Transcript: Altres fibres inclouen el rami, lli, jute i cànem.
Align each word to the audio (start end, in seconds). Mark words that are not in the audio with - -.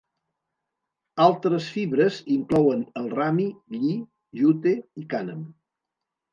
Altres 1.25 1.67
fibres 1.75 2.17
inclouen 2.37 2.83
el 3.03 3.11
rami, 3.19 3.47
lli, 3.77 3.95
jute 4.43 4.77
i 5.05 5.09
cànem. 5.17 5.49